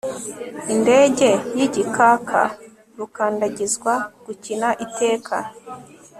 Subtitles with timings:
[0.73, 2.41] indege y'igikaka
[2.97, 3.93] rukandagizwa
[4.25, 5.35] gukina iteka